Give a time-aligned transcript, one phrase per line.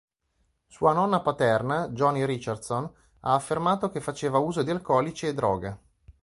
[0.65, 5.79] Sua nonna paterna Joni Richardson ha affermato che faceva uso di alcolici e droga.